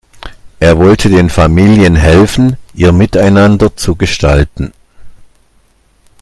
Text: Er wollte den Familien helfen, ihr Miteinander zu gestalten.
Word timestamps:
Er 0.59 0.79
wollte 0.79 1.09
den 1.11 1.29
Familien 1.29 1.95
helfen, 1.95 2.57
ihr 2.73 2.91
Miteinander 2.91 3.75
zu 3.75 3.95
gestalten. 3.95 4.73